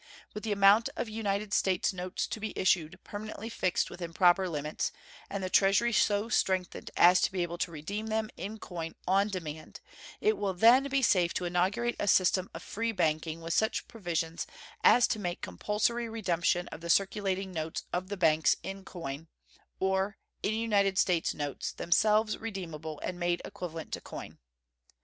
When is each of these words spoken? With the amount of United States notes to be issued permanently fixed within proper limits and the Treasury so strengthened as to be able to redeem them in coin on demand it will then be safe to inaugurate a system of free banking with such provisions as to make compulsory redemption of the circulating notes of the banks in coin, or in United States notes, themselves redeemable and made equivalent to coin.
With 0.33 0.43
the 0.43 0.51
amount 0.51 0.89
of 0.95 1.09
United 1.09 1.53
States 1.53 1.93
notes 1.93 2.25
to 2.25 2.39
be 2.39 2.57
issued 2.57 2.97
permanently 3.03 3.49
fixed 3.49 3.91
within 3.91 4.13
proper 4.13 4.49
limits 4.49 4.91
and 5.29 5.43
the 5.43 5.47
Treasury 5.51 5.93
so 5.93 6.27
strengthened 6.27 6.89
as 6.97 7.21
to 7.21 7.31
be 7.31 7.43
able 7.43 7.59
to 7.59 7.69
redeem 7.71 8.07
them 8.07 8.31
in 8.35 8.57
coin 8.57 8.95
on 9.07 9.27
demand 9.27 9.79
it 10.19 10.37
will 10.39 10.55
then 10.55 10.89
be 10.89 11.03
safe 11.03 11.35
to 11.35 11.45
inaugurate 11.45 11.95
a 11.99 12.07
system 12.07 12.49
of 12.55 12.63
free 12.63 12.91
banking 12.91 13.41
with 13.41 13.53
such 13.53 13.87
provisions 13.87 14.47
as 14.83 15.05
to 15.05 15.19
make 15.19 15.41
compulsory 15.43 16.09
redemption 16.09 16.67
of 16.69 16.81
the 16.81 16.89
circulating 16.89 17.51
notes 17.51 17.83
of 17.93 18.07
the 18.07 18.17
banks 18.17 18.55
in 18.63 18.83
coin, 18.83 19.27
or 19.79 20.17
in 20.41 20.55
United 20.55 20.97
States 20.97 21.35
notes, 21.35 21.73
themselves 21.73 22.39
redeemable 22.39 22.99
and 23.01 23.19
made 23.19 23.39
equivalent 23.45 23.91
to 23.93 24.01
coin. 24.01 24.39